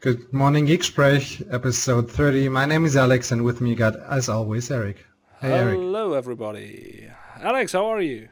[0.00, 2.48] Good morning, Geeksprech, episode 30.
[2.50, 5.04] My name is Alex, and with me you got, as always, Eric.
[5.40, 5.74] Hey, Eric.
[5.78, 7.08] Hello, everybody.
[7.40, 8.28] Alex, how are you?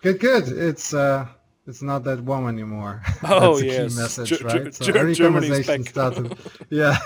[0.00, 0.48] Good, good.
[0.48, 1.26] It's uh,
[1.66, 3.02] it's not that warm anymore.
[3.24, 4.72] Oh yes, key message, Ge- right?
[4.72, 6.96] Ge- every conversation starts with, yeah,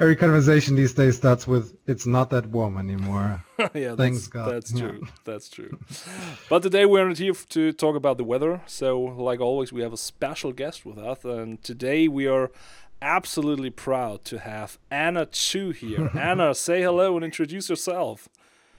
[0.00, 3.44] every conversation these days starts with "It's not that warm anymore."
[3.74, 4.52] yeah, Thanks that's, God.
[4.52, 4.80] That's Yeah.
[4.88, 5.06] true.
[5.24, 5.78] That's true.
[6.50, 8.60] but today we're not here to talk about the weather.
[8.66, 12.50] So, like always, we have a special guest with us, and today we are
[13.02, 16.10] absolutely proud to have Anna Chu here.
[16.18, 18.28] Anna, say hello and introduce yourself.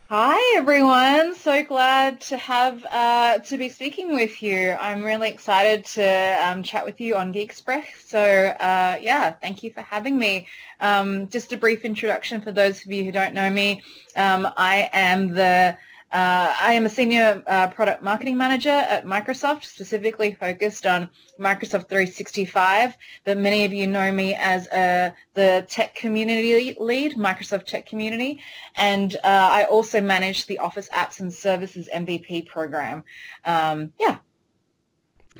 [0.10, 4.76] Hi everyone, so glad to have uh, to be speaking with you.
[4.80, 7.84] I'm really excited to um, chat with you on Geeksprech.
[8.04, 10.48] So uh, yeah, thank you for having me.
[10.80, 13.84] Um, just a brief introduction for those of you who don't know me.
[14.16, 15.78] Um, I am the
[16.12, 21.08] uh, I am a senior uh, product marketing manager at Microsoft, specifically focused on
[21.40, 22.96] Microsoft 365.
[23.26, 28.42] But many of you know me as uh, the tech community lead, Microsoft Tech Community,
[28.76, 33.04] and uh, I also manage the Office Apps and Services MVP program.
[33.46, 34.18] Um, yeah.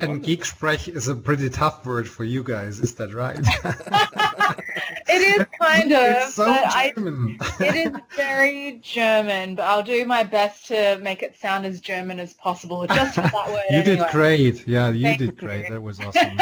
[0.00, 3.38] And geek Geeksprech is a pretty tough word for you guys, is that right?
[5.10, 7.38] It is kind of, it's so but I, German.
[7.60, 12.20] it is very German, but I'll do my best to make it sound as German
[12.20, 12.86] as possible.
[12.86, 13.64] Just for that word.
[13.70, 14.66] you did great.
[14.66, 15.32] Yeah, you Thank did you.
[15.32, 15.68] great.
[15.68, 16.38] That was awesome.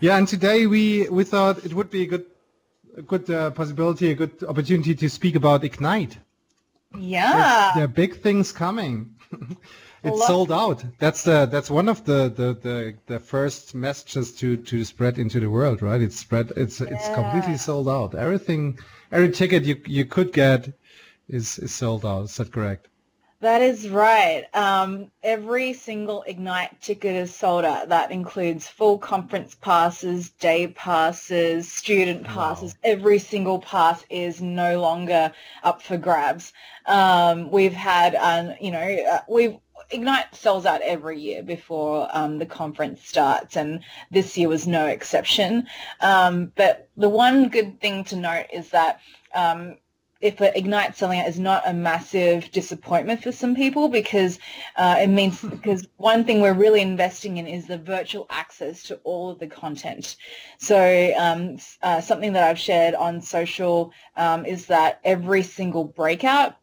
[0.00, 2.26] yeah, and today we we thought it would be a good
[2.96, 6.18] a good uh, possibility, a good opportunity to speak about Ignite.
[6.96, 7.72] Yeah.
[7.74, 9.14] There are big things coming.
[10.06, 10.84] It's sold out.
[10.98, 15.40] That's the that's one of the, the, the, the first messages to, to spread into
[15.40, 16.00] the world, right?
[16.00, 16.52] It's spread.
[16.56, 18.14] It's it's completely sold out.
[18.14, 18.78] Everything,
[19.12, 20.72] every ticket you you could get
[21.28, 22.24] is is sold out.
[22.24, 22.88] Is that correct?
[23.40, 24.44] That is right.
[24.54, 27.90] Um, every single Ignite ticket is sold out.
[27.90, 32.74] That includes full conference passes, day passes, student passes.
[32.82, 35.32] Every single pass is no longer
[35.62, 36.54] up for grabs.
[36.86, 39.58] Um, we've had, um, you know, uh, we've
[39.90, 43.80] Ignite sells out every year before um, the conference starts, and
[44.10, 45.66] this year was no exception.
[46.00, 49.00] Um, but the one good thing to note is that
[49.34, 49.76] um,
[50.20, 54.38] if Ignite selling out is not a massive disappointment for some people because
[54.76, 58.96] uh, it means because one thing we're really investing in is the virtual access to
[59.04, 60.16] all of the content.
[60.58, 66.56] So um, uh, something that I've shared on social um, is that every single breakout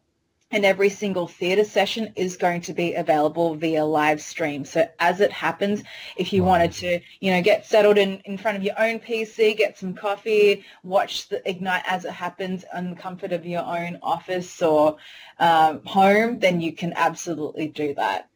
[0.54, 4.64] and every single theatre session is going to be available via live stream.
[4.64, 5.82] So as it happens,
[6.16, 6.50] if you Wow.
[6.50, 9.94] wanted to, you know, get settled in, in front of your own PC, get some
[9.94, 14.96] coffee, watch the Ignite as it happens in the comfort of your own office or
[15.40, 18.28] um, home, then you can absolutely do that.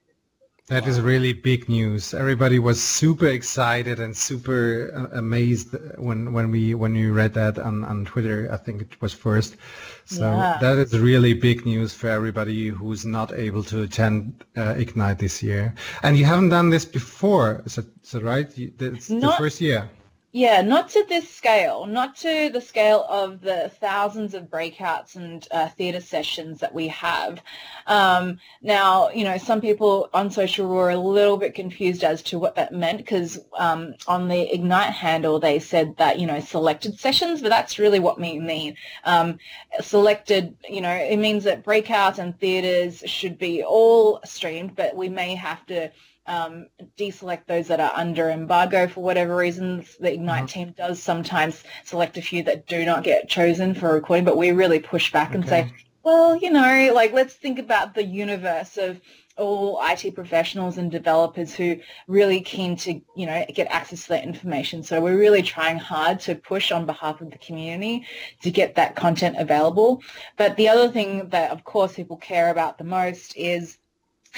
[0.69, 2.13] That is really big news.
[2.13, 7.59] Everybody was super excited and super uh, amazed when when we when we read that
[7.59, 8.49] on, on Twitter.
[8.53, 9.57] I think it was first.
[10.05, 10.59] So Yeah.
[10.61, 15.43] that is really big news for everybody who's not able to attend uh, Ignite this
[15.43, 15.75] year.
[16.03, 18.49] And you haven't done this before, is that, is that right?
[18.59, 19.89] You, it's the first year.
[20.33, 25.49] Yeah, not to this scale, not to the scale of the thousands of breakouts and
[25.51, 27.41] uh, theatre sessions that we have.
[27.87, 32.39] Um, now, you know, some people on social were a little bit confused as to
[32.39, 37.01] what that meant because um, on the Ignite handle they said that, you know, selected
[37.01, 38.77] sessions, but that's really what we mean.
[39.05, 39.39] Um,
[39.81, 45.09] selected, you know, it means that breakouts and theatres should be all streamed, but we
[45.09, 45.91] may have to
[46.29, 46.67] um,
[46.97, 49.97] deselect those that are under embargo for whatever reasons.
[49.99, 50.51] The Ignite Mhm.
[50.51, 54.53] team does sometimes select a few that do not get chosen for recording, but we
[54.53, 55.67] really push back and say,
[56.05, 59.01] well, you know, like let's think about the universe of
[59.37, 61.77] all IT professionals and developers who
[62.09, 64.83] really keen to, you know, get access to that information.
[64.83, 68.05] So we're really trying hard to push on behalf of the community
[68.43, 70.03] to get that content available.
[70.37, 73.79] But the other thing that, of course, people care about the most is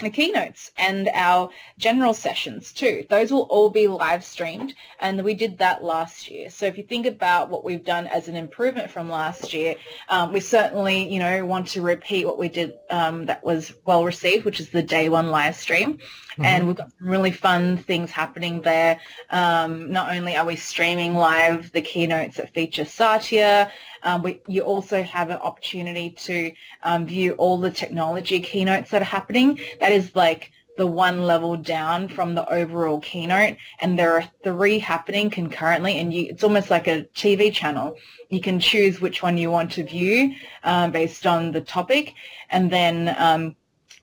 [0.01, 3.05] the keynotes and our general sessions too.
[3.09, 6.51] Those will all be live streamed and we did that last year.
[6.51, 9.77] So if you think about what we've done as an improvement from last year,
[10.09, 14.05] um, we certainly, you know, want to repeat what we did um, that was well
[14.05, 15.99] received, which is the day one live stream.
[16.45, 19.01] And we've got some really fun things happening there.
[19.31, 23.71] Um, not only are we streaming live the keynotes that feature Satya,
[24.03, 26.53] um, we, you also have an opportunity to
[26.83, 29.61] um, view all the technology keynotes that are happening.
[29.81, 34.79] That is like the one level down from the overall keynote and there are three
[34.79, 37.97] happening concurrently and you, it's almost like a TV channel.
[38.31, 40.35] You can choose which one you want to view
[40.65, 42.15] um, based on the topic
[42.49, 43.57] and then um,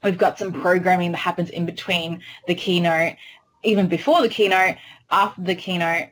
[0.03, 3.15] we've got some programming that happens in between the keynote,
[3.63, 4.75] even before the keynote,
[5.09, 6.09] after the keynote,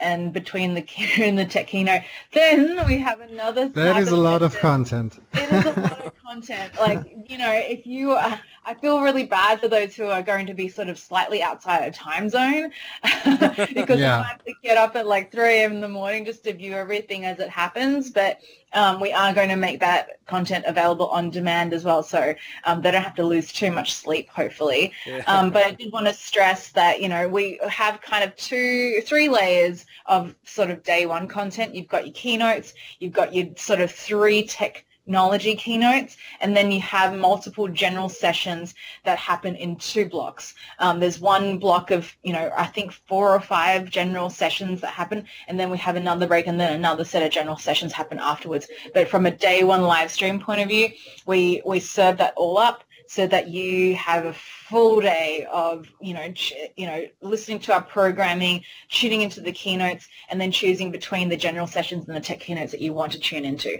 [0.00, 2.02] and between the keynote and the tech keynote.
[2.32, 3.68] Then we have another.
[3.68, 5.18] That is a lot of content.
[5.32, 6.72] It is a lot of content.
[6.78, 10.46] Like you know, if you, uh, I feel really bad for those who are going
[10.46, 12.70] to be sort of slightly outside of time zone
[13.04, 14.20] because yeah.
[14.20, 15.72] we have to get up at like 3 a.m.
[15.72, 18.10] in the morning just to view everything as it happens.
[18.10, 18.40] But
[18.72, 22.34] um, we are going to make that content available on demand as well, so
[22.64, 24.92] um, they don't have to lose too much sleep, hopefully.
[25.06, 25.22] Yeah.
[25.26, 29.00] Um, but I did want to stress that you know we have kind of two,
[29.02, 31.74] three layers of sort of day one content.
[31.74, 36.72] You've got your keynotes, you've got your sort of three tech technology keynotes, and then
[36.72, 38.74] you have multiple general sessions
[39.04, 40.54] that happen in two blocks.
[40.78, 44.92] Um, there's one block of, you know, I think four or five general sessions that
[44.92, 48.18] happen, and then we have another break, and then another set of general sessions happen
[48.18, 48.66] afterwards.
[48.94, 50.88] But from a day one live stream point of view,
[51.26, 56.14] we, we serve that all up so that you have a full day of you
[56.14, 60.90] know ch- you know listening to our programming tuning into the keynotes and then choosing
[60.90, 63.76] between the general sessions and the tech keynotes that you want to tune into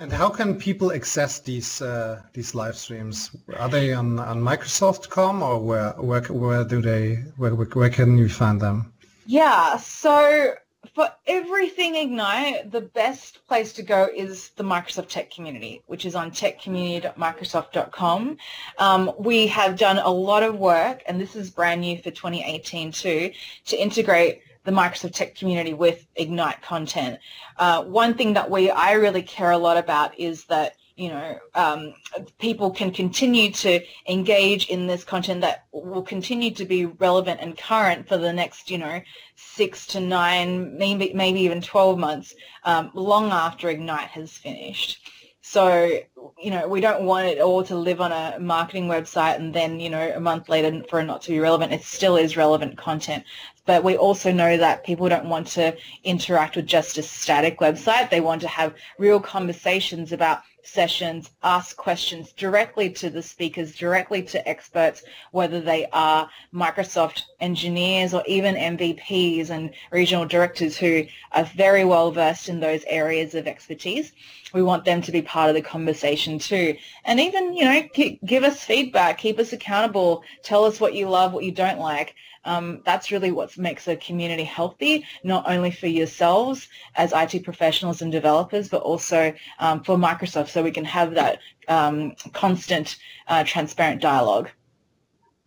[0.00, 3.30] and how can people access these uh, these live streams?
[3.58, 8.28] Are they on, on Microsoft.com or where where where do they where where can you
[8.28, 8.92] find them?
[9.26, 10.54] Yeah, so
[10.94, 16.14] for everything Ignite, the best place to go is the Microsoft Tech Community, which is
[16.14, 18.38] on techcommunity.microsoft.com.
[18.78, 22.92] Um, we have done a lot of work, and this is brand new for 2018
[22.92, 23.32] too,
[23.66, 27.18] to integrate the Microsoft Tech community with Ignite content.
[27.56, 31.38] Uh, one thing that we I really care a lot about is that you know
[31.54, 31.94] um,
[32.38, 37.56] people can continue to engage in this content that will continue to be relevant and
[37.56, 39.00] current for the next you know
[39.36, 42.34] six to nine maybe maybe even 12 months
[42.64, 44.98] um, long after Ignite has finished.
[45.42, 46.00] So,
[46.38, 49.80] you know, we don't want it all to live on a marketing website and then,
[49.80, 51.72] you know, a month later for it not to be relevant.
[51.72, 53.24] It still is relevant content.
[53.64, 58.10] But we also know that people don't want to interact with just a static website.
[58.10, 64.22] They want to have real conversations about sessions, ask questions directly to the speakers, directly
[64.22, 65.02] to experts,
[65.32, 72.10] whether they are Microsoft engineers or even MVPs and regional directors who are very well
[72.10, 74.12] versed in those areas of expertise.
[74.52, 76.76] We want them to be part of the conversation too.
[77.04, 81.32] And even, you know, give us feedback, keep us accountable, tell us what you love,
[81.32, 82.14] what you don't like.
[82.46, 88.00] Um, that's really what makes a community healthy, not only for yourselves as IT professionals
[88.02, 92.96] and developers, but also um, for Microsoft so we can have that um, constant,
[93.26, 94.48] uh, transparent dialogue.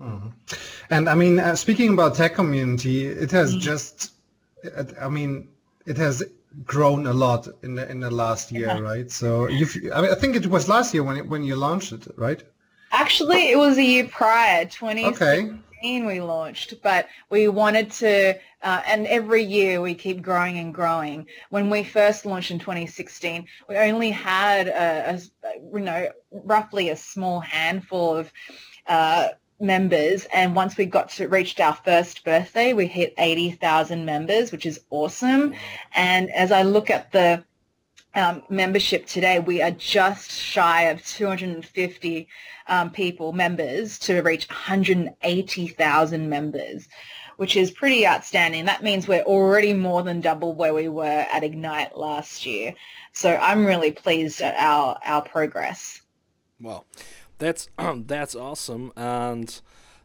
[0.02, 0.28] Mm-hmm.
[0.90, 3.62] And I mean, uh, speaking about tech community, it has mm-hmm.
[3.62, 4.12] just,
[5.02, 5.48] I mean,
[5.86, 6.24] it has
[6.66, 8.80] grown a lot in the in the last year, yeah.
[8.80, 9.10] right?
[9.10, 11.94] So you've, I, mean, I think it was last year when it, when you launched
[11.94, 12.44] it, right?
[12.92, 15.28] Actually, it was a year prior, 2016.
[15.28, 20.74] Okay we launched, but we wanted to, uh, and every year we keep growing and
[20.74, 21.26] growing.
[21.50, 25.20] When we first launched in 2016, we only had a, a
[25.74, 28.32] you know, roughly a small handful of
[28.88, 29.30] uh,
[29.62, 34.66] members and once we got to reached our first birthday we hit 80,000 members which
[34.66, 35.54] is awesome
[35.96, 37.44] and as I look at the
[38.20, 42.28] um, membership today, we are just shy of 250
[42.68, 46.88] um, people, members, to reach 180,000 members,
[47.38, 48.66] which is pretty outstanding.
[48.66, 52.76] That means we're already more than double where we were at Ignite last year.
[53.14, 56.02] So I'm really pleased at our, our progress.
[56.62, 56.86] Well,
[57.38, 58.92] that's that's awesome.
[58.96, 59.60] And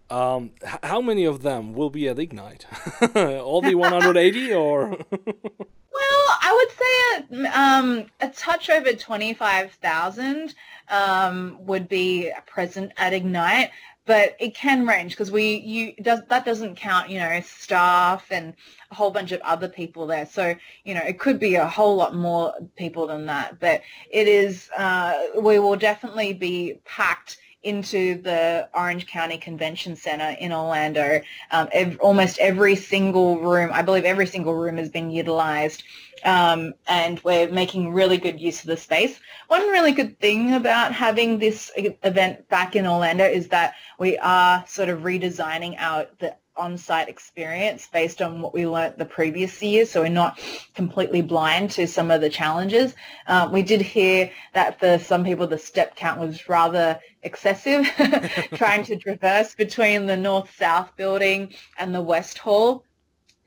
[0.09, 0.53] um,
[0.85, 2.67] how many of them will be at Ignite?
[3.17, 4.99] All the 180 or?
[5.95, 10.55] Well, I would say a, um, a touch over 25,000
[10.89, 13.71] um, would be present at Ignite,
[14.07, 18.55] but it can range because we you does that doesn't count you know staff and
[18.91, 20.27] a whole bunch of other people there.
[20.27, 24.29] So you know it could be a whole lot more people than that, but it
[24.29, 31.21] is uh, we will definitely be packed into the Orange County Convention Center in Orlando.
[31.50, 35.83] Um, ev- almost every single room, I believe every single room has been utilized
[36.25, 39.21] um, and we're making really good use of the space.
[39.49, 44.64] One really good thing about having this event back in Orlando is that we are
[44.66, 49.85] sort of redesigning our the on-site experience based on what we learnt the previous year,
[49.87, 50.39] so we're not
[50.75, 52.95] completely blind to some of the challenges.
[53.27, 57.87] Uh, we did hear that for some people the step count was rather excessive,
[58.55, 62.85] trying to traverse between the north-south building and the west hall.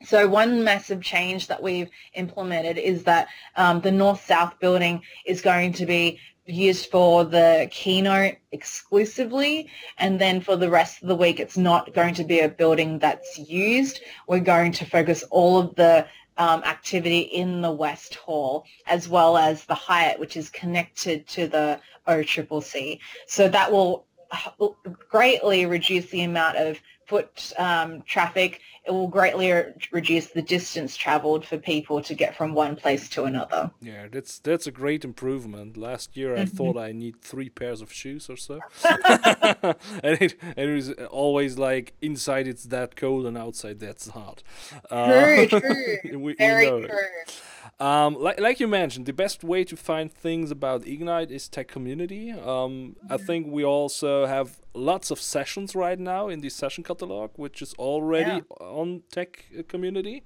[0.04, 5.72] So one massive change that we've implemented is that um, the north-south building is going
[5.74, 11.38] to be used for the keynote exclusively and then for the rest of the week
[11.38, 15.74] it's not going to be a building that's used we're going to focus all of
[15.74, 16.06] the
[16.38, 21.48] um, activity in the West Hall, as well as the Hyatt, which is connected to
[21.48, 23.00] the OCCC.
[23.26, 24.06] So that will
[25.10, 26.78] greatly reduce the amount of
[27.08, 28.60] foot um, traffic.
[28.84, 33.08] It will greatly re- reduce the distance traveled for people to get from one place
[33.10, 33.70] to another.
[33.80, 35.76] Yeah, that's that's a great improvement.
[35.76, 36.56] Last year I mm-hmm.
[36.56, 41.94] thought I need three pairs of shoes or so, and it, it was always like
[42.00, 44.42] inside it's that cold and outside that's hot.
[44.90, 46.18] Uh, true, true.
[46.18, 46.96] we, Very we true.
[47.80, 51.68] Um, like, like you mentioned, the best way to find things about Ignite is tech
[51.68, 52.32] community.
[52.32, 57.30] Um, I think we also have lots of sessions right now in the session catalog,
[57.36, 58.66] which is already yeah.
[58.66, 60.24] on tech community.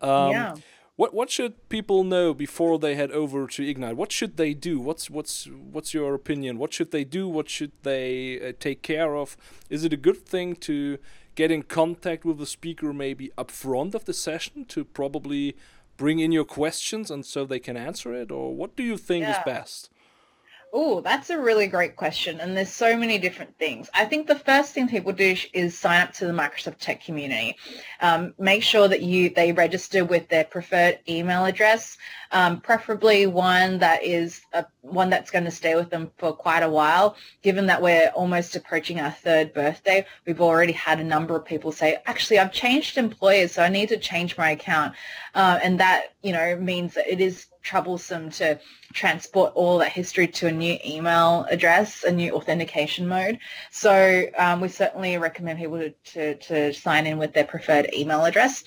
[0.00, 0.54] Um, yeah.
[0.96, 3.96] What what should people know before they head over to Ignite?
[3.96, 4.78] What should they do?
[4.78, 6.58] What's what's what's your opinion?
[6.58, 7.26] What should they do?
[7.28, 9.36] What should they uh, take care of?
[9.70, 10.98] Is it a good thing to
[11.34, 15.56] get in contact with the speaker maybe up front of the session to probably
[16.02, 19.22] bring in your questions and so they can answer it or what do you think
[19.22, 19.38] yeah.
[19.38, 19.88] is best
[20.74, 22.40] Oh, that's a really great question.
[22.40, 23.90] And there's so many different things.
[23.92, 27.58] I think the first thing people do is sign up to the Microsoft Tech community.
[28.00, 31.98] Um, make sure that you they register with their preferred email address,
[32.30, 36.62] um, preferably one that is a, one that's going to stay with them for quite
[36.62, 37.16] a while.
[37.42, 41.70] Given that we're almost approaching our third birthday, we've already had a number of people
[41.70, 44.94] say, actually, I've changed employers, so I need to change my account.
[45.34, 48.58] Uh, and that, you know, means that it is troublesome to
[48.92, 53.38] transport all that history to a new email address, a new authentication mode.
[53.70, 58.64] So um, we certainly recommend people to, to, sign in with their preferred email address.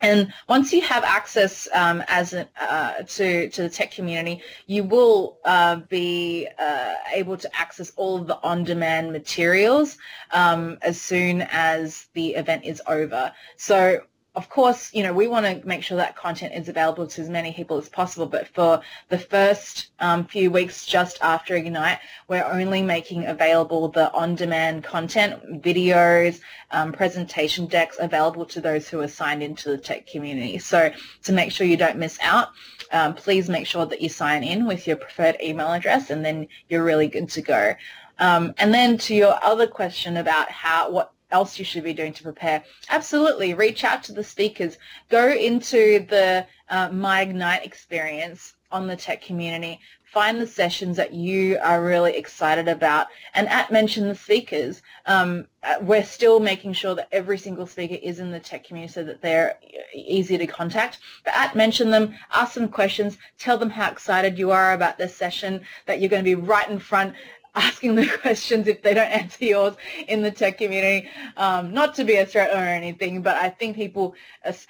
[0.00, 4.82] And once you have access um, as a, uh, to to the tech community, you
[4.84, 9.98] will uh, be uh, able to access all of the on-demand materials
[10.30, 13.32] um, as soon as the event is over.
[13.56, 14.00] So
[14.36, 17.28] of course, you know, we want to make sure that content is available to as
[17.28, 18.26] many people as possible.
[18.26, 24.12] But for the first um, few weeks just after Ignite, we're only making available the
[24.12, 26.40] on-demand content, videos,
[26.72, 30.58] um, presentation decks available to those who are signed into the tech community.
[30.58, 30.90] So
[31.22, 32.48] to make sure you don't miss out,
[32.90, 36.48] um, please make sure that you sign in with your preferred email address and then
[36.68, 37.74] you're really good to go.
[38.18, 42.14] Um, and then to your other question about how what else you should be doing
[42.14, 42.62] to prepare.
[42.88, 44.78] Absolutely, reach out to the speakers.
[45.08, 49.80] Go into the uh, My Ignite experience on the tech community.
[50.04, 53.08] Find the sessions that you are really excited about.
[53.34, 57.98] And at Mention the Speakers, um, uh, we're still making sure that every single speaker
[58.00, 59.58] is in the tech community so that they're
[59.92, 61.00] easy to contact.
[61.24, 65.16] But at Mention them, ask them questions, tell them how excited you are about this
[65.16, 67.14] session, that you're going to be right in front
[67.54, 69.74] asking the questions if they don't answer yours
[70.08, 71.08] in the tech community.
[71.36, 74.14] Um, not to be a threat or anything, but I think people,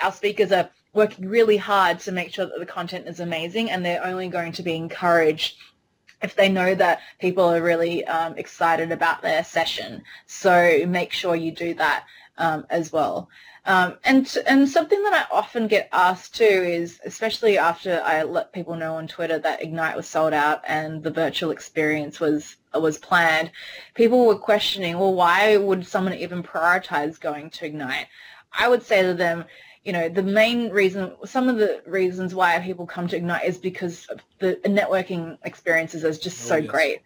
[0.01, 3.85] our speakers are working really hard to make sure that the content is amazing and
[3.85, 5.57] they're only going to be encouraged
[6.23, 10.03] if they know that people are really um, excited about their session.
[10.27, 12.05] So make sure you do that
[12.39, 13.29] um, as well.
[13.67, 18.53] Um, and and something that I often get asked too is, especially after I let
[18.53, 22.99] people know on Twitter that Ignite was sold out and the virtual experience was was
[22.99, 23.51] planned,
[23.95, 28.07] people were questioning, well, why would someone even prioritize going to Ignite?
[28.53, 29.47] I would say to them,
[29.85, 33.57] you know, the main reason, some of the reasons why people come to Ignite is
[33.57, 34.09] because
[34.41, 36.71] the networking experiences is just oh, so yes.
[36.71, 36.99] great.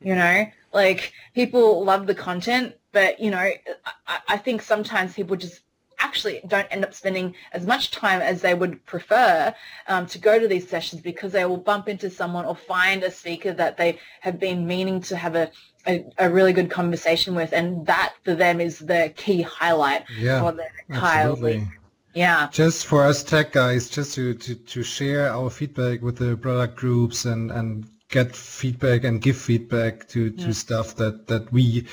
[0.00, 5.36] You know, like people love the content, but you know, I, I think sometimes people
[5.36, 5.60] just
[5.98, 9.54] actually don't end up spending as much time as they would prefer
[9.88, 13.10] um, to go to these sessions because they will bump into someone or find a
[13.10, 15.50] speaker that they have been meaning to have a,
[15.86, 20.40] a, a really good conversation with and that for them is the key highlight yeah,
[20.40, 21.66] for their absolutely.
[22.14, 22.48] Yeah.
[22.50, 26.74] Just for us tech guys, just to, to, to share our feedback with the product
[26.74, 30.52] groups and, and get feedback and give feedback to, to yeah.
[30.52, 31.86] stuff that, that we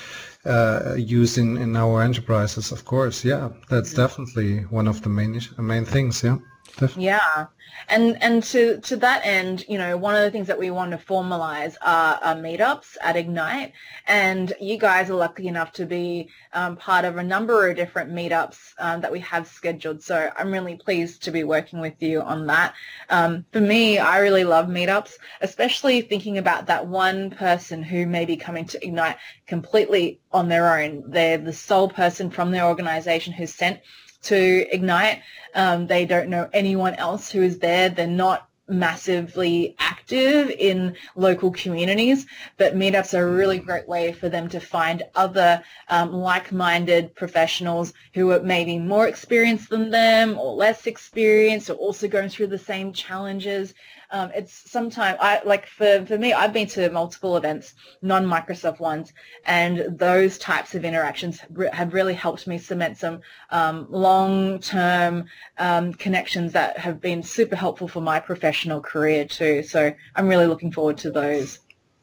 [0.45, 3.25] uh, use in, in our enterprises, of course.
[3.25, 6.23] Yeah, that's definitely one of the main main things.
[6.23, 6.37] Yeah.
[6.77, 7.05] Definitely.
[7.05, 7.45] Yeah,
[7.87, 10.91] and and to to that end, you know, one of the things that we want
[10.91, 13.73] to formalize are, are meetups at Ignite,
[14.07, 18.11] and you guys are lucky enough to be um, part of a number of different
[18.11, 20.01] meetups um, that we have scheduled.
[20.01, 22.73] So I'm really pleased to be working with you on that.
[23.09, 28.25] Um, for me, I really love meetups, especially thinking about that one person who may
[28.25, 31.03] be coming to Ignite completely on their own.
[31.07, 33.79] They're the sole person from their organization who's sent
[34.23, 35.21] to Ignite.
[35.55, 37.89] Um, they don't know anyone else who is there.
[37.89, 42.25] They're not massively active in local communities,
[42.57, 47.93] but meetups are a really great way for them to find other um, like-minded professionals
[48.13, 52.57] who are maybe more experienced than them or less experienced or also going through the
[52.57, 53.73] same challenges
[54.13, 59.11] um, it's sometimes I like for, for me, I've been to multiple events, non-Microsoft ones,
[59.45, 61.41] and those types of interactions
[61.73, 65.25] have really helped me cement some um, long-term
[65.57, 69.63] um, connections that have been super helpful for my professional career too.
[69.63, 71.59] So I'm really looking forward to those.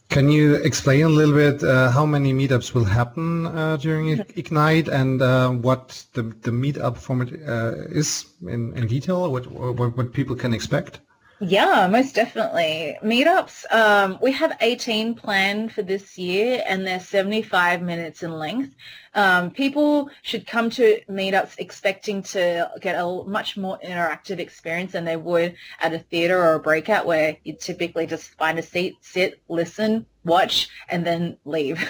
[0.08, 4.88] Can you explain a little bit uh, how many meetups will happen uh, during Ignite
[4.88, 10.12] and uh, what the, the meetup format uh, is in, in detail, what, what, what
[10.12, 10.98] people can expect?
[11.42, 12.98] Yeah, most definitely.
[13.02, 18.74] Meetups, um, we have 18 planned for this year and they're 75 minutes in length.
[19.14, 25.06] Um, people should come to meetups expecting to get a much more interactive experience than
[25.06, 28.98] they would at a theater or a breakout where you typically just find a seat,
[29.00, 31.82] sit, listen, watch, and then leave.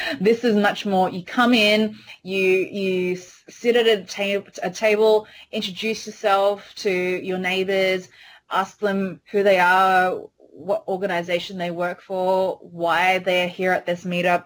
[0.20, 5.28] this is much more, you come in, you, you sit at a, ta- a table,
[5.52, 8.08] introduce yourself to your neighbors,
[8.50, 14.04] ask them who they are, what organization they work for, why they're here at this
[14.04, 14.44] meetup.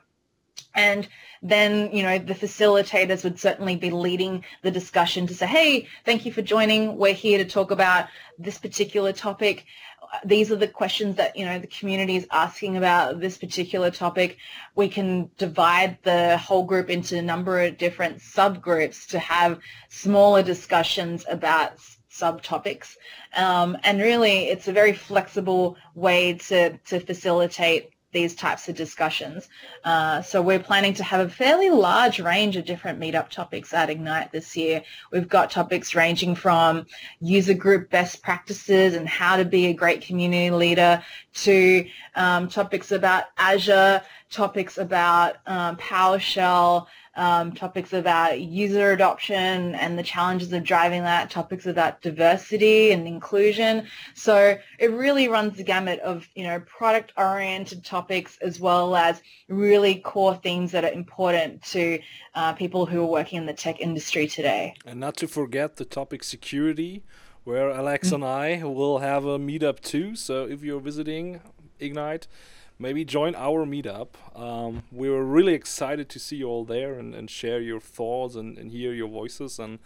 [0.74, 1.08] And
[1.42, 6.26] then, you know, the facilitators would certainly be leading the discussion to say, hey, thank
[6.26, 6.96] you for joining.
[6.96, 9.64] We're here to talk about this particular topic.
[10.24, 14.38] These are the questions that, you know, the community is asking about this particular topic.
[14.74, 20.42] We can divide the whole group into a number of different subgroups to have smaller
[20.42, 21.74] discussions about
[22.10, 22.96] subtopics.
[23.36, 29.48] Um, and really, it's a very flexible way to, to facilitate these types of discussions.
[29.84, 33.88] Uh, so we're planning to have a fairly large range of different meetup topics at
[33.88, 34.82] Ignite this year.
[35.12, 36.86] We've got topics ranging from
[37.20, 41.02] user group best practices and how to be a great community leader
[41.34, 41.86] to
[42.16, 46.86] um, topics about Azure, topics about um, PowerShell,
[47.16, 53.06] um, topics about user adoption and the challenges of driving that, topics about diversity and
[53.06, 53.86] inclusion.
[54.14, 59.96] So it really runs the gamut of, you know, product-oriented topics as well as really
[59.96, 61.98] core themes that are important to
[62.34, 64.74] uh, people who are working in the tech industry today.
[64.86, 67.02] And not to forget the topic security,
[67.44, 68.16] where Alex mm-hmm.
[68.16, 70.14] and I will have a meetup too.
[70.14, 71.40] So if you're visiting
[71.80, 72.26] Ignite,
[72.80, 74.08] maybe join our meetup.
[74.34, 78.34] Um, we were really excited to see you all there and, and share your thoughts
[78.34, 79.58] and, and hear your voices.
[79.58, 79.78] And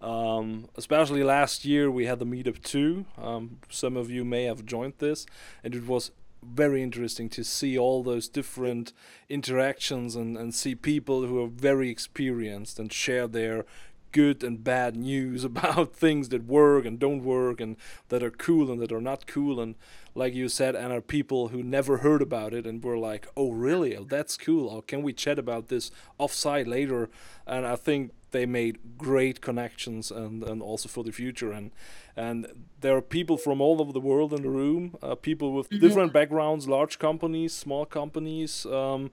[0.00, 3.04] um, especially last year, we had the meetup too.
[3.18, 5.26] Um, some of you may have joined this,
[5.62, 6.10] and it was
[6.42, 8.94] very interesting to see all those different
[9.28, 13.66] interactions and, and see people who are very experienced and share their
[14.12, 17.76] good and bad news about things that work and don't work and
[18.08, 19.74] that are cool and that are not cool and
[20.14, 23.50] like you said, and are people who never heard about it and were like, "Oh,
[23.52, 23.96] really?
[23.96, 24.70] Oh, that's cool.
[24.70, 27.08] Oh, can we chat about this offsite later?"
[27.46, 31.70] And I think they made great connections and, and also for the future and
[32.16, 32.46] and
[32.80, 35.80] there are people from all over the world in the room uh, people with mm-hmm.
[35.80, 39.10] different backgrounds large companies small companies um,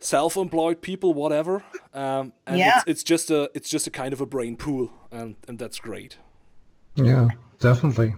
[0.00, 1.62] self-employed people whatever
[1.94, 2.78] um, and yeah.
[2.78, 5.78] it's, it's just a it's just a kind of a brain pool and and that's
[5.78, 6.16] great
[6.94, 8.14] yeah definitely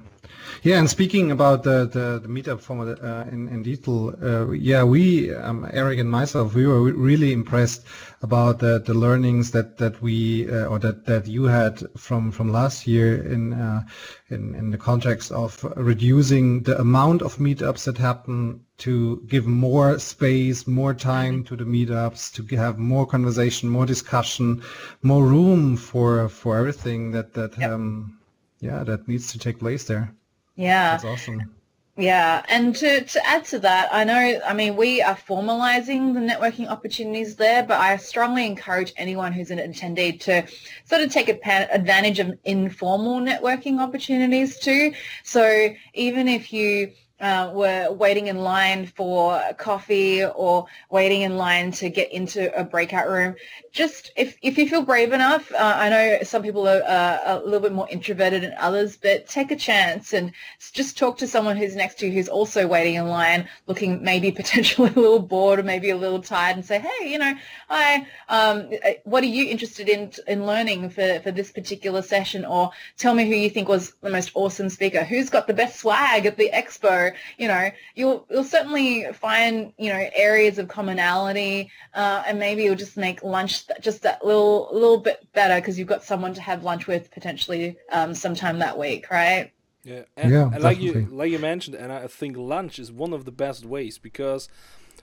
[0.63, 4.83] yeah, and speaking about the the, the meetup format uh, in in detail, uh, yeah,
[4.83, 7.85] we um, Eric and myself, we were really impressed
[8.23, 12.51] about the the learnings that that we uh, or that that you had from from
[12.51, 13.83] last year in uh,
[14.31, 19.99] in in the context of reducing the amount of meetups that happen to give more
[19.99, 24.63] space, more time to the meetups, to have more conversation, more discussion,
[25.03, 27.71] more room for for everything that that yep.
[27.71, 28.19] um,
[28.61, 30.15] yeah that needs to take place there.
[30.57, 30.93] Yeah.
[30.93, 31.55] That's awesome.
[31.97, 36.19] Yeah, and to, to add to that, I know, I mean, we are formalizing the
[36.19, 40.45] networking opportunities there, but I strongly encourage anyone who's an attendee to
[40.87, 44.93] sort of take advantage of informal networking opportunities too.
[45.23, 46.91] So even if you
[47.21, 52.65] uh, were waiting in line for coffee or waiting in line to get into a
[52.65, 53.35] breakout room.
[53.75, 57.39] Just if, if you feel brave enough, uh, I know some people are uh, a
[57.45, 60.33] little bit more introverted than others, but take a chance and
[60.73, 64.31] just talk to someone who's next to you who's also waiting in line, looking maybe
[64.43, 67.35] potentially a little bored or maybe a little tired and say, hey, you know,
[67.69, 68.71] hi, um,
[69.05, 72.45] what are you interested in in learning for, for this particular session?
[72.45, 75.05] Or tell me who you think was the most awesome speaker.
[75.05, 77.13] Who's got the best swag at the expo?
[77.39, 82.75] you know, you'll you'll certainly find you know areas of commonality, uh, and maybe you'll
[82.75, 86.65] just make lunch just that little little bit better because you've got someone to have
[86.65, 89.53] lunch with potentially um, sometime that week, right?
[89.85, 93.13] Yeah, and, Yeah, and like you like you mentioned, and I think lunch is one
[93.13, 94.49] of the best ways because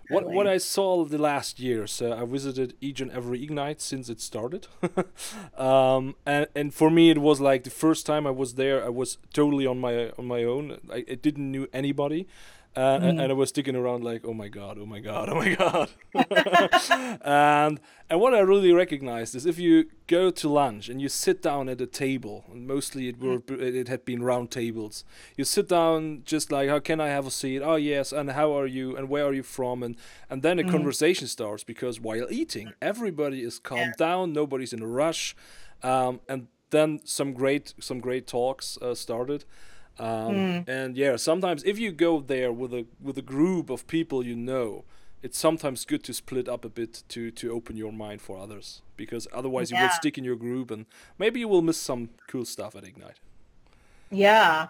[0.09, 1.87] what what I saw the last year.
[1.87, 4.67] So I visited each and every Ignite since it started,
[5.57, 8.83] um, and and for me it was like the first time I was there.
[8.83, 10.79] I was totally on my on my own.
[10.91, 12.27] I, I didn't knew anybody.
[12.73, 15.55] And, and I was sticking around like, oh my god, oh my god, oh my
[15.55, 15.89] god,
[17.21, 17.79] and
[18.09, 21.67] and what I really recognized is if you go to lunch and you sit down
[21.67, 25.03] at a table, and mostly it were it had been round tables.
[25.35, 27.61] You sit down just like, how can I have a seat?
[27.61, 28.95] Oh yes, and how are you?
[28.95, 29.83] And where are you from?
[29.83, 29.97] And
[30.29, 34.87] and then a conversation starts because while eating, everybody is calmed down, nobody's in a
[34.87, 35.35] rush,
[35.83, 39.43] um, and then some great some great talks uh, started.
[39.99, 44.25] Um, And yeah, sometimes if you go there with a with a group of people
[44.25, 44.83] you know,
[45.21, 48.81] it's sometimes good to split up a bit to to open your mind for others
[48.97, 50.85] because otherwise you will stick in your group and
[51.17, 53.19] maybe you will miss some cool stuff at Ignite.
[54.11, 54.67] Yeah.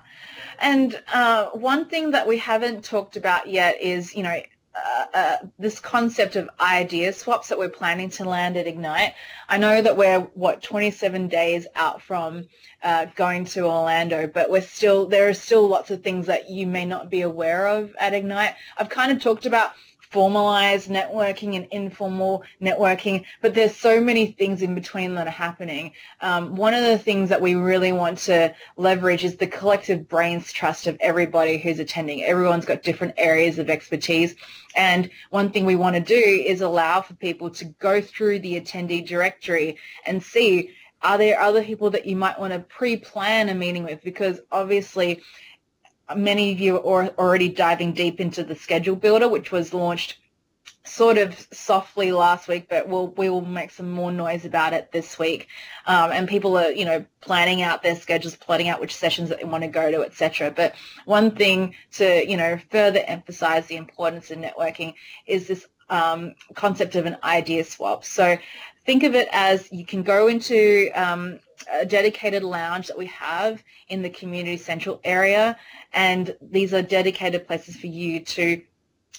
[0.60, 4.40] And uh, one thing that we haven't talked about yet is, you know,
[4.74, 9.14] uh, uh, this concept of idea swaps that we're planning to land at Ignite.
[9.50, 12.48] I know that we're, what, 27 days out from
[12.82, 16.68] uh, going to Orlando, but we're still, there are still lots of things that you
[16.68, 18.56] may not be aware of at Ignite.
[18.78, 19.74] I've kind of talked about
[20.12, 25.94] formalized networking and informal networking, but there's so many things in between that are happening.
[26.20, 30.52] Um, one of the things that we really want to leverage is the collective brains
[30.52, 32.24] trust of everybody who's attending.
[32.24, 34.36] Everyone's got different areas of expertise.
[34.76, 38.60] And one thing we want to do is allow for people to go through the
[38.60, 40.72] attendee directory and see
[41.04, 44.04] are there other people that you might want to pre-plan a meeting with?
[44.04, 45.20] Because obviously
[46.16, 50.18] many of you are already diving deep into the schedule builder, which was launched
[50.84, 54.92] sort of softly last week, but we'll, we will make some more noise about it
[54.92, 55.48] this week.
[55.86, 59.40] Um, and people are, you know, planning out their schedules, plotting out which sessions that
[59.40, 60.52] they want to go to, etc.
[60.52, 60.74] But
[61.06, 64.96] one thing to, you know, further emphasize the importance of networking
[65.28, 68.04] is this um, concept of an idea swap.
[68.04, 68.38] So
[68.86, 71.40] think of it as you can go into um,
[71.72, 75.58] a dedicated lounge that we have in the community central area
[75.94, 78.62] and these are dedicated places for you to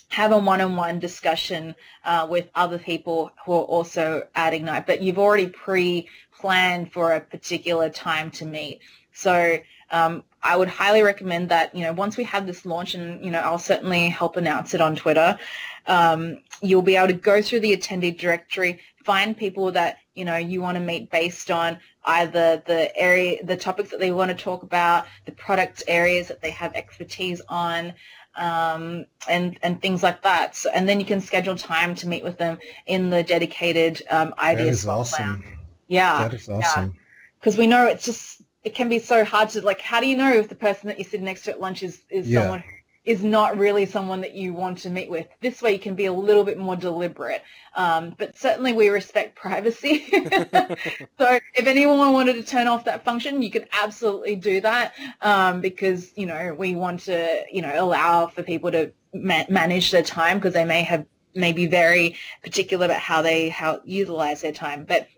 [0.08, 1.74] have a one-on-one discussion
[2.04, 7.20] uh, with other people who are also at Ignite, but you've already pre-planned for a
[7.20, 8.80] particular time to meet.
[9.12, 9.58] So
[9.90, 13.30] um, I would highly recommend that, you know, once we have this launch and, you
[13.30, 15.38] know, I'll certainly help announce it on Twitter,
[15.86, 20.36] um, you'll be able to go through the attendee directory, find people that, you know,
[20.36, 24.36] you want to meet based on either the area, the topics that they want to
[24.36, 27.92] talk about, the product areas that they have expertise on,
[28.36, 30.54] um, and and things like that.
[30.56, 34.30] So, and then you can schedule time to meet with them in the dedicated um,
[34.36, 35.44] That idea is swap awesome.
[35.88, 36.94] Yeah, That is awesome.
[37.38, 39.80] because we know it's just it can be so hard to like.
[39.80, 42.02] How do you know if the person that you're sitting next to at lunch is
[42.10, 42.40] is Yeah.
[42.40, 42.66] someone who
[43.04, 45.26] is not really someone that you want to meet with?
[45.40, 47.42] This way, you can be a little bit more deliberate.
[47.74, 50.06] Um, but certainly, we respect privacy.
[50.10, 55.60] so if anyone wanted to turn off that function, you could absolutely do that um,
[55.60, 60.02] because you know we want to you know allow for people to ma- manage their
[60.02, 64.52] time because they may have may be very particular about how they how utilize their
[64.52, 64.84] time.
[64.84, 65.08] But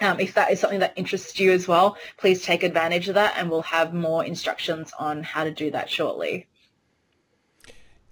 [0.00, 3.34] um, if that is something that interests you as well, please take advantage of that,
[3.36, 6.48] and we'll have more instructions on how to do that shortly.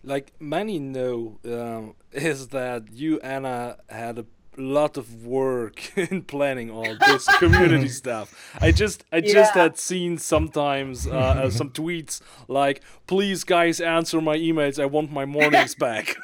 [0.05, 4.27] Like many know, um, is that you Anna had a
[4.59, 8.53] lot of work in planning all this community stuff.
[8.61, 14.21] I just I just had seen sometimes uh, uh, some tweets like, "Please, guys, answer
[14.21, 14.79] my emails.
[14.83, 16.17] I want my mornings back."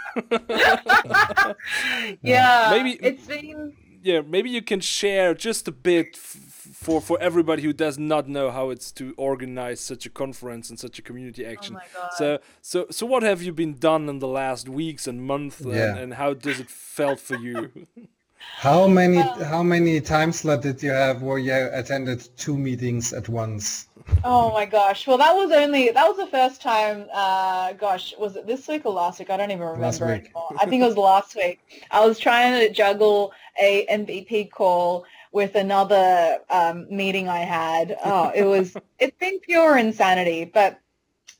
[2.23, 7.19] Yeah, Maybe- it's been yeah, maybe you can share just a bit f- for for
[7.21, 11.03] everybody who does not know how it's to organize such a conference and such a
[11.03, 11.75] community action.
[11.77, 12.11] Oh my God.
[12.17, 15.73] So so so what have you been done in the last weeks and months, and,
[15.73, 15.97] Yeah.
[15.97, 17.71] and how does it felt for you?
[18.41, 23.29] How many how many time slot did you have where you attended two meetings at
[23.29, 23.89] once?
[24.25, 25.07] Oh my gosh.
[25.09, 27.07] Well, that was only that was the first time.
[27.13, 29.31] Uh, gosh, was it this week or last week?
[29.31, 30.55] I don't even remember anymore.
[30.61, 31.59] I think it was last week.
[31.91, 37.97] I was trying to juggle a MVP call with another um, meeting I had.
[38.05, 38.77] Oh, it was.
[38.99, 40.81] it's been pure insanity, but.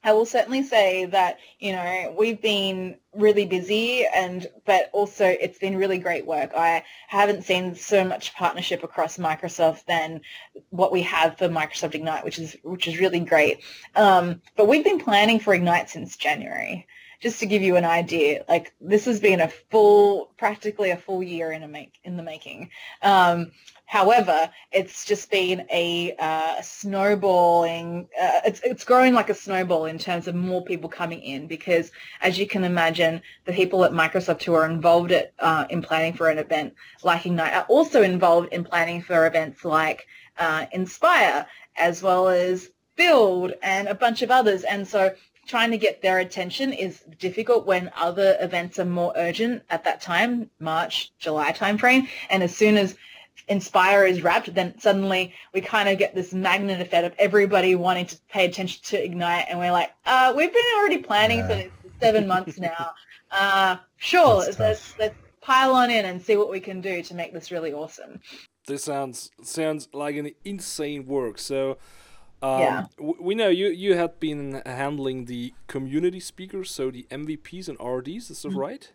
[0.05, 5.59] I will certainly say that you know we've been really busy and but also it's
[5.59, 6.53] been really great work.
[6.57, 10.21] I haven't seen so much partnership across Microsoft than
[10.71, 13.59] what we have for Microsoft Ignite, which is which is really great.
[13.97, 16.87] Um, but we've been planning for Ignite since January,
[17.21, 21.23] just to give you an idea, like this has been a full, practically a full
[21.23, 22.71] year in a make in the making.
[23.03, 23.51] Um,
[23.87, 28.09] however, it's just been a uh, snowballing.
[28.21, 31.91] Uh, it's it's growing like a snowball in terms of more people coming in because,
[32.23, 36.13] as you can imagine, the people at Microsoft who are involved at, uh, in planning
[36.13, 40.07] for an event like Ignite are also involved in planning for events like
[40.39, 44.65] uh, Inspire, as well as Build and a bunch of others.
[44.65, 45.15] And so
[45.49, 50.01] trying to get their attention is difficult when other events are more urgent at that
[50.01, 52.07] time, March, July timeframe.
[52.31, 52.95] And as soon as
[53.49, 58.05] Inspire is wrapped, then suddenly we kind of get this magnet effect of everybody wanting
[58.07, 59.47] to pay attention to Ignite.
[59.49, 61.63] And we're like, uh, we've been already planning yeah.
[61.63, 62.91] for seven months now.
[63.31, 67.31] Uh, sure, let's, let's pile on in and see what we can do to make
[67.31, 68.19] this really awesome.
[68.67, 71.39] This sounds sounds like an insane work.
[71.39, 71.77] So
[72.43, 72.87] um, yeah.
[72.99, 78.31] we know you you had been handling the community speakers, so the MVPs and RDs.
[78.31, 78.59] Is that mm-hmm.
[78.59, 78.93] right?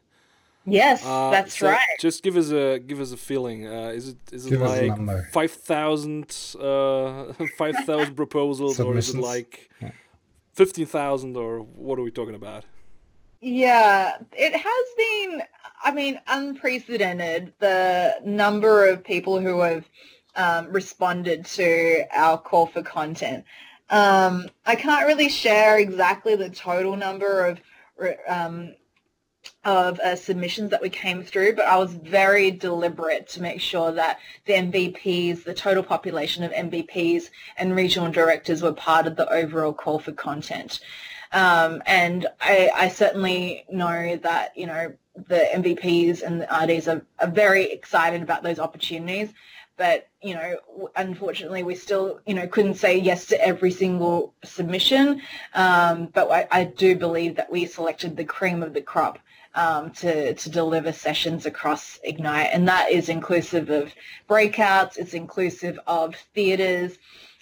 [0.65, 1.99] Yes, uh, that's so right.
[1.99, 3.67] Just give us a give us a feeling.
[3.67, 6.25] Uh, is it is it like five thousand
[6.59, 9.69] uh, five thousand proposals, or is it like
[10.53, 12.63] fifteen thousand, or what are we talking about?
[13.41, 15.43] Yeah, it has been.
[15.83, 17.51] I mean, unprecedented.
[17.59, 19.83] The number of people who have
[20.35, 23.45] um, responded to our call for content.
[23.89, 27.59] Um, I can't really share exactly the total number of
[28.27, 28.73] um,
[29.65, 33.91] of uh, submissions that we came through, but I was very deliberate to make sure
[33.91, 39.29] that the MVPs, the total population of MVPs and regional directors were part of the
[39.29, 40.79] overall call for content.
[41.31, 47.03] Um, and I, I, certainly know that, you know, the MVPs and the RDs are,
[47.19, 49.33] are very excited about those opportunities
[49.83, 50.55] but you know
[50.95, 55.21] unfortunately we still you know couldn't say yes to every single submission.
[55.53, 59.19] Um, but I, I, do believe that we selected the cream of the crop
[59.55, 62.51] um, to, to deliver sessions across Ignite.
[62.53, 63.93] And that is inclusive of
[64.29, 66.97] breakouts it's inclusive of theatres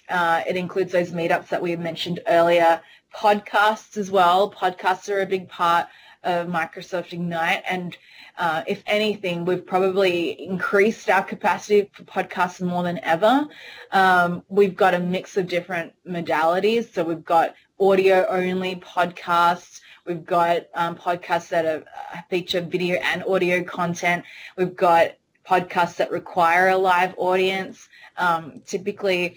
[0.08, 2.80] uh, it includes those meetups that we mentioned earlier
[3.14, 4.50] podcasts as well.
[4.50, 5.86] Podcasts are a big part
[6.24, 7.96] of Microsoft Ignite and
[8.38, 13.46] uh, if anything, we've probably increased our capacity for podcasts more than ever.
[13.90, 16.92] Um, we've got a mix of different modalities.
[16.92, 19.80] So we've got audio-only podcasts.
[20.06, 24.24] We've got um, podcasts that are, uh, feature video and audio content.
[24.56, 25.12] We've got
[25.46, 27.88] podcasts that require a live audience.
[28.16, 29.36] Um, typically,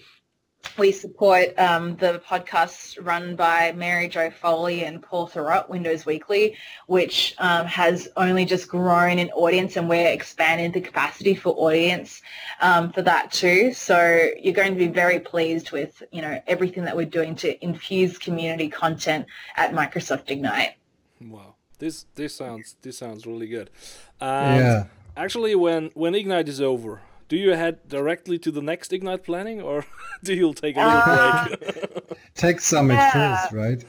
[0.78, 6.56] we support um, the podcasts run by Mary Jo Foley and Paul Thurrott, Windows Weekly,
[6.86, 12.22] which um, has only just grown in audience and we're expanding the capacity for audience
[12.60, 13.72] um, for that too.
[13.72, 17.64] So you're going to be very pleased with, you know, everything that we're doing to
[17.64, 19.26] infuse community content
[19.56, 20.74] at Microsoft Ignite.
[21.20, 21.54] Wow.
[21.78, 23.70] This this sounds this sounds really good.
[24.20, 24.84] And yeah.
[25.16, 29.60] Actually, when when Ignite is over, do you head directly to the next Ignite planning,
[29.60, 29.84] or
[30.24, 32.18] do you take a little uh, break?
[32.34, 33.10] take some yeah.
[33.10, 33.84] first, right?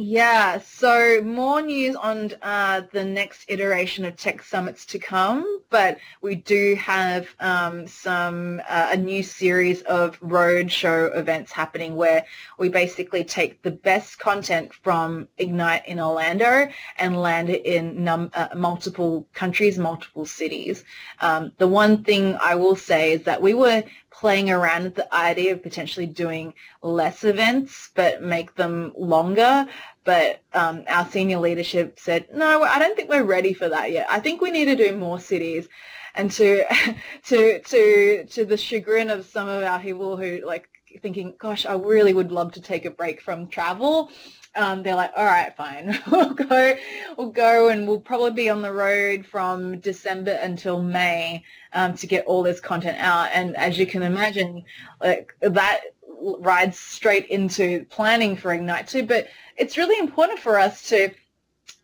[0.00, 5.98] Yeah, so more news on uh, the next iteration of Tech Summits to come, but
[6.20, 12.24] we do have um, some uh, a new series of roadshow events happening where
[12.60, 18.30] we basically take the best content from Ignite in Orlando and land it in num-
[18.34, 20.84] uh, multiple countries, multiple cities.
[21.20, 23.82] Um, the one thing I will say is that we were
[24.18, 26.52] playing around with the idea of potentially doing
[26.82, 29.64] less events but make them longer.
[30.04, 34.08] But um, our senior leadership said, no, I don't think we're ready for that yet.
[34.10, 35.68] I think we need to do more cities.
[36.16, 36.64] And to
[37.26, 40.68] to to to the chagrin of some of our people who like
[41.00, 44.10] thinking, gosh, I really would love to take a break from travel
[44.54, 46.74] um, they're like, all right, fine, we'll go,
[47.16, 52.06] we'll go, and we'll probably be on the road from December until May um, to
[52.06, 53.30] get all this content out.
[53.32, 54.64] And as you can imagine,
[55.00, 55.80] like that
[56.20, 59.04] rides straight into planning for Ignite too.
[59.04, 61.10] But it's really important for us to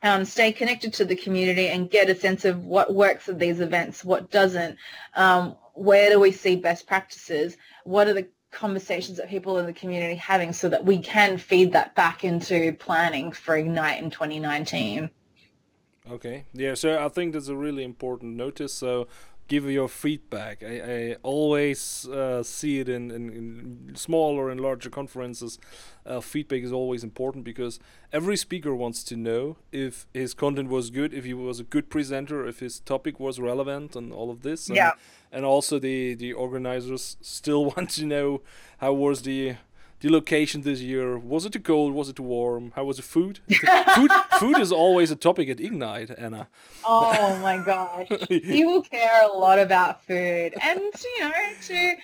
[0.03, 3.61] um, stay connected to the community and get a sense of what works at these
[3.61, 4.77] events, what doesn't,
[5.15, 9.73] um, where do we see best practices, what are the conversations that people in the
[9.73, 15.11] community having so that we can feed that back into planning for Ignite in 2019.
[16.11, 18.75] Okay, yeah, so I think that's a really important notice.
[18.75, 19.09] So
[19.49, 20.63] give your feedback.
[20.63, 25.59] I, I always uh, see it in, in, in, smaller and larger conferences.
[26.07, 27.79] Uh, feedback is always important because
[28.13, 31.91] every speaker wants to know if his content was good, if he was a good
[31.91, 34.69] presenter, if his topic was relevant, and all of this.
[34.69, 34.93] And, yeah.
[35.33, 38.43] And also the the organizers still want to know
[38.79, 39.57] how was the
[40.05, 41.17] the location this year?
[41.17, 41.95] Was it too cold?
[41.95, 42.73] Was it too warm?
[42.77, 43.41] How was the food?
[43.95, 46.49] food, food is always a topic at Ignite, Anna.
[46.85, 50.81] Oh my gosh, people care a lot about food, and
[51.17, 51.97] you know, to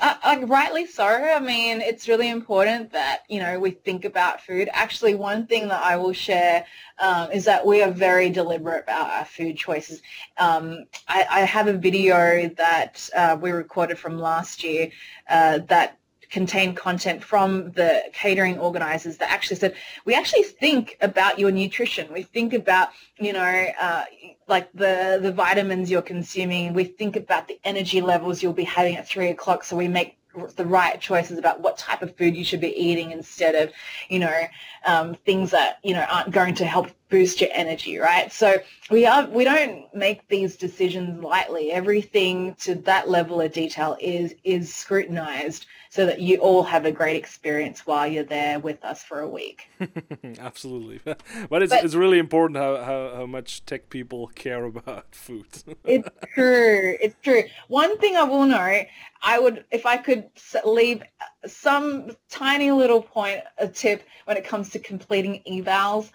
[0.00, 1.04] uh, uh, rightly so.
[1.04, 4.70] I mean, it's really important that you know we think about food.
[4.72, 6.64] Actually, one thing that I will share
[6.98, 10.00] um, is that we are very deliberate about our food choices.
[10.38, 14.90] Um, I, I, have a video that uh, we recorded from last year
[15.28, 15.99] uh, that
[16.30, 22.12] contained content from the catering organizers that actually said, we actually think about your nutrition.
[22.12, 24.04] We think about, you know, uh,
[24.46, 26.72] like the, the vitamins you're consuming.
[26.72, 29.64] We think about the energy levels you'll be having at three o'clock.
[29.64, 30.16] So we make
[30.56, 33.72] the right choices about what type of food you should be eating instead of,
[34.08, 34.40] you know,
[34.86, 38.32] um, things that, you know, aren't going to help boost your energy, right?
[38.32, 38.56] So
[38.90, 41.72] we are, we don't make these decisions lightly.
[41.72, 46.92] Everything to that level of detail is, is scrutinized so that you all have a
[46.92, 49.68] great experience while you're there with us for a week.
[50.38, 51.00] Absolutely.
[51.48, 55.46] But it's, but it's really important how, how, how much tech people care about food.
[55.84, 56.96] it's true.
[57.00, 57.42] It's true.
[57.68, 58.82] One thing I will know,
[59.22, 60.28] I would, if I could
[60.64, 66.10] leave uh, some tiny little point, a tip when it comes to completing evals,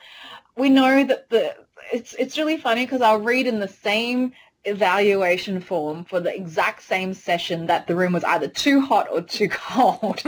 [0.57, 1.55] we know that the
[1.91, 4.33] it's it's really funny because I'll read in the same
[4.65, 9.21] evaluation form for the exact same session that the room was either too hot or
[9.21, 10.21] too cold.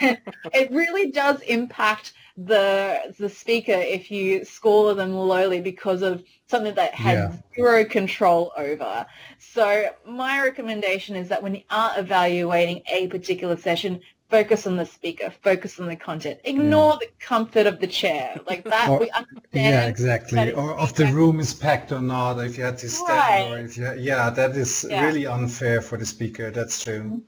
[0.00, 0.18] and
[0.52, 6.74] it really does impact the the speaker if you score them lowly because of something
[6.74, 7.36] that has yeah.
[7.54, 9.06] zero control over.
[9.38, 14.86] So my recommendation is that when you are evaluating a particular session, focus on the
[14.86, 16.40] speaker, focus on the content.
[16.44, 16.98] Ignore yeah.
[17.00, 18.40] the comfort of the chair.
[18.46, 19.44] Like that, or, we understand.
[19.52, 20.52] Yeah, exactly.
[20.52, 23.52] Or if the room is packed or not, if you had to stand right.
[23.52, 25.04] or if you, yeah, that is yeah.
[25.04, 26.50] really unfair for the speaker.
[26.50, 27.22] That's true.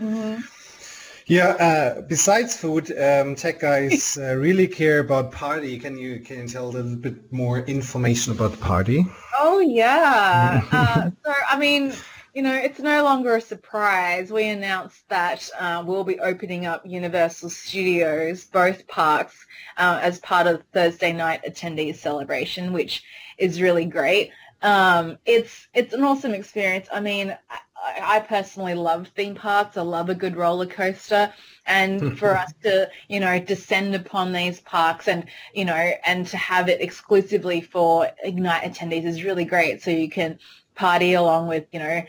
[0.00, 0.40] Mm-hmm.
[1.26, 1.48] Yeah.
[1.48, 5.78] Uh, besides food, um, tech guys uh, really care about party.
[5.78, 9.06] Can you can you tell a little bit more information about the party?
[9.38, 10.62] Oh yeah.
[10.72, 11.92] uh, so I mean
[12.34, 14.32] you know, it's no longer a surprise.
[14.32, 20.46] We announced that uh, we'll be opening up Universal Studios, both parks, uh, as part
[20.46, 23.02] of Thursday night attendees celebration, which
[23.36, 24.30] is really great.
[24.62, 26.88] Um, it's it's an awesome experience.
[26.92, 27.36] I mean,
[27.76, 29.76] I, I, personally love theme parks.
[29.76, 31.32] I love a good roller coaster,
[31.66, 36.36] and for us to you know descend upon these parks and you know and to
[36.36, 39.82] have it exclusively for Ignite attendees is really great.
[39.82, 40.38] So you can
[40.82, 42.02] party along with, you know,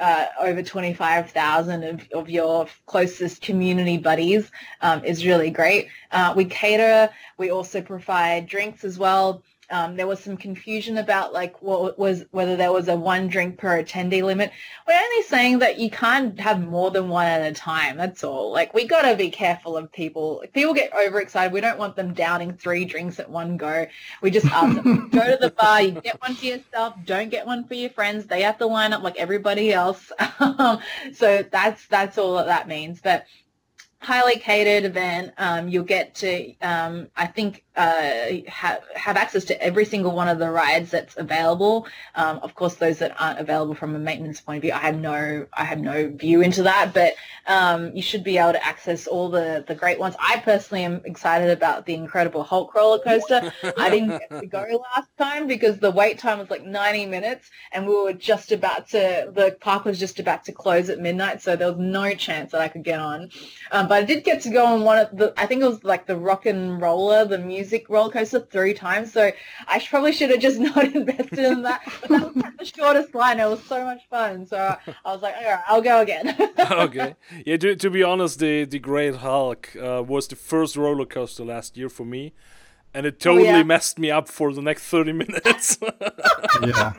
[0.00, 5.88] uh, over 25,000 of, of your closest community buddies um, is really great.
[6.10, 7.08] Uh, we cater.
[7.38, 12.24] We also provide drinks as well um, there was some confusion about like what was
[12.30, 14.52] whether there was a one drink per attendee limit.
[14.86, 17.96] We're only saying that you can't have more than one at a time.
[17.96, 18.52] That's all.
[18.52, 20.40] Like we got to be careful of people.
[20.42, 23.86] If people get overexcited, we don't want them downing three drinks at one go.
[24.22, 25.82] We just ask them go to the bar.
[25.82, 26.94] You get one for yourself.
[27.04, 28.26] Don't get one for your friends.
[28.26, 30.12] They have to line up like everybody else.
[31.12, 33.00] so that's that's all that that means.
[33.00, 33.26] But
[34.06, 35.32] highly catered event.
[35.36, 40.28] Um, you'll get to, um, I think, uh, have, have access to every single one
[40.28, 41.88] of the rides that's available.
[42.14, 44.96] Um, of course, those that aren't available from a maintenance point of view, I have
[44.96, 47.14] no, I have no view into that, but
[47.48, 50.14] um, you should be able to access all the, the great ones.
[50.20, 53.52] I personally am excited about the Incredible Hulk roller coaster.
[53.76, 57.50] I didn't get to go last time because the wait time was like 90 minutes
[57.72, 61.42] and we were just about to, the park was just about to close at midnight,
[61.42, 63.30] so there was no chance that I could get on.
[63.72, 65.82] Um, but I did get to go on one of the, I think it was
[65.82, 69.10] like the Rock and Roller, the music roller coaster three times.
[69.10, 69.32] So
[69.66, 71.80] I probably should have just not invested in that.
[72.02, 73.40] But that was the shortest line.
[73.40, 74.46] It was so much fun.
[74.46, 76.36] So I was like, all right, I'll go again.
[76.70, 77.16] okay.
[77.46, 77.56] Yeah.
[77.56, 81.78] To, to be honest, the the Great Hulk uh, was the first roller coaster last
[81.78, 82.34] year for me
[82.96, 83.62] and it oh, totally oh, yeah.
[83.62, 85.78] messed me up for the next 30 minutes.
[86.66, 86.94] yeah.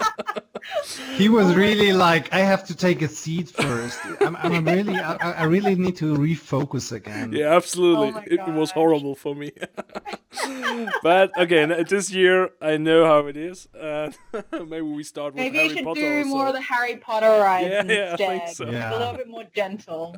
[1.15, 3.99] He was really like, I have to take a seat first.
[4.21, 7.33] I'm, I'm really, I, I, really need to refocus again.
[7.33, 8.09] Yeah, absolutely.
[8.09, 9.51] Oh it was horrible for me.
[11.03, 13.67] but again, this year I know how it is.
[13.73, 14.11] Uh,
[14.51, 16.23] maybe we start with maybe Harry you should Potter.
[16.23, 18.19] do more of the Harry Potter rides yeah, instead.
[18.19, 18.69] Yeah, I think so.
[18.69, 18.91] Yeah.
[18.91, 20.15] A little bit more gentle.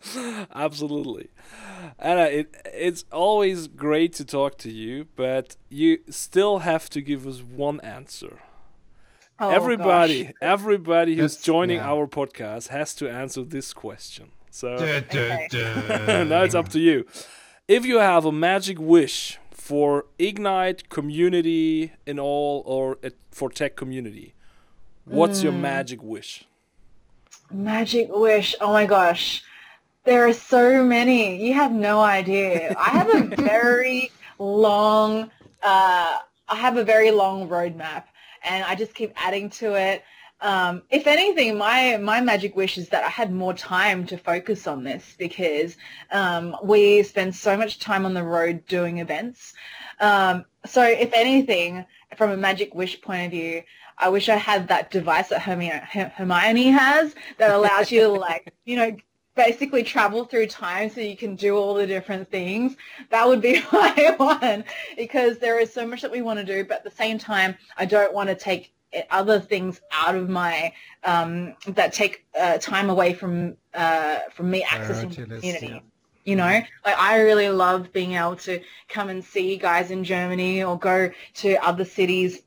[0.54, 1.30] absolutely.
[1.98, 7.26] Anna, it, it's always great to talk to you, but you still have to give
[7.26, 8.38] us one answer.
[9.38, 10.32] Oh, everybody, gosh.
[10.40, 11.90] everybody who's That's, joining yeah.
[11.90, 14.30] our podcast has to answer this question.
[14.50, 15.48] So okay.
[16.28, 17.06] now it's up to you.
[17.66, 22.98] If you have a magic wish for Ignite community in all, or
[23.30, 24.34] for tech community,
[25.04, 25.44] what's mm.
[25.44, 25.62] your hmm.
[25.62, 26.44] magic wish?
[27.48, 28.56] Magic wish.
[28.60, 29.44] Oh my gosh.
[30.02, 31.46] There are so many.
[31.46, 32.74] You have no idea.
[32.76, 34.10] I have a very
[34.40, 35.30] long,
[35.62, 38.06] uh, I have a very long roadmap,
[38.42, 40.02] and I just keep adding to it.
[40.42, 44.66] Um, if anything, my my magic wish is that I had more time to focus
[44.66, 45.76] on this because
[46.10, 49.54] um, we spend so much time on the road doing events.
[50.00, 51.86] Um, so if anything,
[52.16, 53.62] from a magic wish point of view,
[53.98, 58.76] I wish I had that device that Hermione has that allows you to like, you
[58.76, 58.96] know,
[59.36, 62.76] basically travel through time so you can do all the different things.
[63.10, 64.64] That would be my one
[64.96, 67.56] because there is so much that we want to do, but at the same time,
[67.76, 68.72] I don't want to take
[69.10, 70.72] other things out of my
[71.04, 75.66] um, that take uh, time away from uh, from me accessing the community.
[75.66, 75.80] Yeah.
[76.24, 80.62] You know, like I really love being able to come and see guys in Germany
[80.62, 82.42] or go to other cities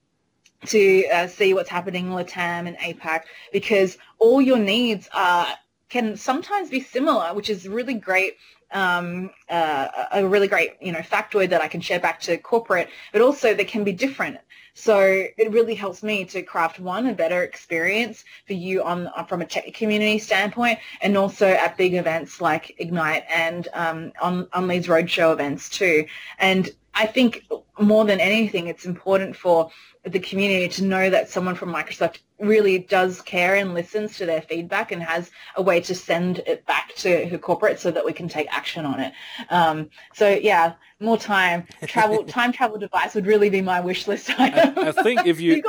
[0.68, 5.48] to uh, see what's happening in Latam and APAC because all your needs are
[5.90, 8.36] can sometimes be similar, which is really great
[8.72, 12.90] um, uh, a really great, you know, factoid that I can share back to corporate,
[13.14, 14.38] but also they can be different.
[14.78, 15.00] So
[15.38, 19.46] it really helps me to craft one a better experience for you on from a
[19.46, 24.88] tech community standpoint, and also at big events like Ignite and um, on on these
[24.88, 26.06] roadshow events too.
[26.40, 27.46] And I think
[27.80, 29.70] more than anything, it's important for
[30.06, 34.42] the community to know that someone from Microsoft really does care and listens to their
[34.42, 38.14] feedback and has a way to send it back to her corporate so that we
[38.14, 39.14] can take action on it.
[39.50, 44.30] Um, so yeah, more time travel time travel device would really be my wish list
[44.40, 44.78] item.
[44.78, 45.64] I, I think if you, you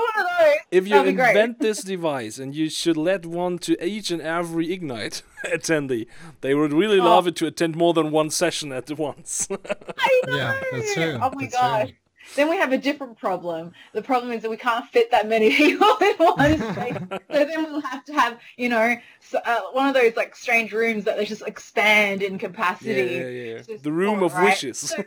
[0.71, 5.23] if you invent this device and you should let one to each and every Ignite
[5.45, 6.07] attendee,
[6.41, 7.05] they would really oh.
[7.05, 9.49] love it to attend more than one session at once.
[9.51, 10.37] I know.
[10.37, 11.19] Yeah, that's true.
[11.21, 11.89] Oh my that's gosh.
[11.89, 11.97] True.
[12.35, 13.73] Then we have a different problem.
[13.93, 16.97] The problem is that we can't fit that many people in one space.
[17.11, 20.73] so then we'll have to have, you know, so, uh, one of those like strange
[20.73, 22.91] rooms that they just expand in capacity.
[22.91, 23.77] Yeah, yeah, yeah.
[23.83, 24.45] The room of right?
[24.45, 24.79] wishes.
[24.79, 25.05] So,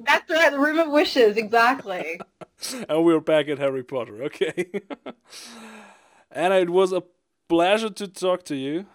[0.00, 2.20] that's right, the room of wishes, exactly.
[2.88, 4.70] and we're back at Harry Potter, okay.
[6.30, 7.02] Anna, it was a
[7.48, 8.86] pleasure to talk to you.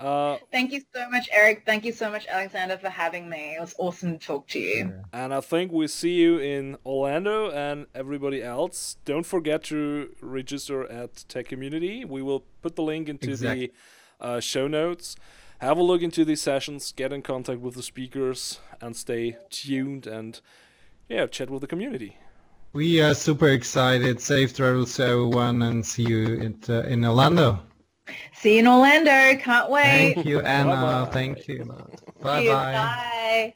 [0.00, 1.64] Uh, Thank you so much, Eric.
[1.66, 3.56] Thank you so much, Alexander, for having me.
[3.56, 4.94] It was awesome to talk to you.
[5.12, 8.96] And I think we see you in Orlando and everybody else.
[9.04, 12.04] Don't forget to register at Tech Community.
[12.06, 13.72] We will put the link into exactly.
[14.18, 15.16] the uh, show notes.
[15.60, 20.06] Have a look into these sessions, get in contact with the speakers, and stay tuned
[20.06, 20.40] and
[21.10, 22.16] yeah, chat with the community.
[22.72, 24.22] We are super excited.
[24.22, 27.60] Safe travels to everyone, and see you uh, in Orlando.
[28.34, 29.38] See you in Orlando.
[29.40, 30.14] Can't wait.
[30.14, 31.08] Thank you, Anna.
[31.12, 31.64] Thank you.
[32.22, 32.72] Bye-bye.
[32.72, 33.54] Bye.